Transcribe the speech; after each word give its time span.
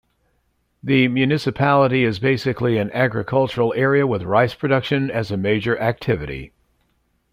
The 0.81 1.07
municipality 1.09 2.03
is 2.05 2.17
basically 2.17 2.79
an 2.79 2.89
agricultural 2.91 3.71
area 3.77 4.07
with 4.07 4.23
rice 4.23 4.55
production 4.55 5.11
as 5.11 5.29
a 5.29 5.37
major 5.37 5.79
activity. 5.79 6.53